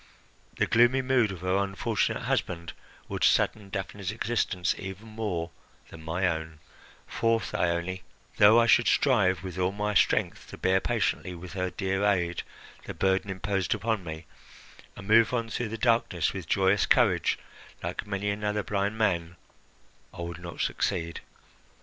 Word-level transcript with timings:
The 0.57 0.65
gloomy 0.65 1.03
mood 1.03 1.31
of 1.31 1.41
her 1.41 1.57
unfortunate 1.57 2.23
husband 2.23 2.73
would 3.07 3.23
sadden 3.23 3.69
Daphne's 3.69 4.09
existence 4.11 4.73
even 4.79 5.09
more 5.09 5.51
than 5.89 6.01
my 6.01 6.27
own; 6.27 6.57
for, 7.05 7.39
Thyone, 7.39 8.01
though 8.37 8.59
I 8.59 8.65
should 8.65 8.87
strive 8.87 9.43
with 9.43 9.59
all 9.59 9.71
my 9.71 9.93
strength 9.93 10.47
to 10.49 10.57
bear 10.57 10.79
patiently, 10.81 11.35
with 11.35 11.53
her 11.53 11.69
dear 11.69 12.03
aid, 12.03 12.41
the 12.85 12.95
burden 12.95 13.29
imposed 13.29 13.75
upon 13.75 14.03
me, 14.03 14.25
and 14.95 15.07
move 15.07 15.35
on 15.35 15.51
through 15.51 15.69
the 15.69 15.77
darkness 15.77 16.33
with 16.33 16.47
joyous 16.47 16.87
courage, 16.87 17.37
like 17.83 18.07
many 18.07 18.31
another 18.31 18.63
blind 18.63 18.97
man, 18.97 19.35
I 20.15 20.25
could 20.25 20.39
not 20.39 20.61
succeed." 20.61 21.19